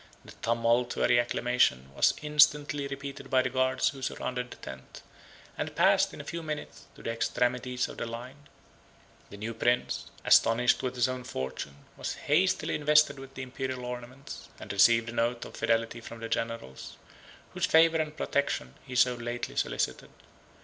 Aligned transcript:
The 0.25 0.31
tumultuary 0.41 1.19
acclamation 1.19 1.91
10111 1.95 1.95
was 1.95 2.13
instantly 2.23 2.87
repeated 2.87 3.29
by 3.29 3.43
the 3.43 3.51
guards 3.51 3.89
who 3.89 4.01
surrounded 4.01 4.49
the 4.49 4.57
tent, 4.57 5.03
and 5.55 5.75
passed, 5.75 6.11
in 6.11 6.19
a 6.19 6.23
few 6.23 6.41
minutes, 6.41 6.85
to 6.95 7.03
the 7.03 7.11
extremities 7.11 7.87
of 7.87 7.97
the 7.97 8.07
line. 8.07 8.47
The 9.29 9.37
new 9.37 9.53
prince, 9.53 10.09
astonished 10.25 10.81
with 10.81 10.95
his 10.95 11.07
own 11.07 11.23
fortune 11.23 11.85
was 11.97 12.15
hastily 12.15 12.73
invested 12.73 13.19
with 13.19 13.35
the 13.35 13.43
Imperial 13.43 13.85
ornaments, 13.85 14.49
and 14.59 14.73
received 14.73 15.07
an 15.09 15.19
oath 15.19 15.45
of 15.45 15.55
fidelity 15.55 16.01
from 16.01 16.19
the 16.19 16.29
generals, 16.29 16.97
whose 17.53 17.67
favor 17.67 17.97
and 17.97 18.17
protection 18.17 18.73
he 18.83 18.95
so 18.95 19.13
lately 19.13 19.55
solicited. 19.55 20.09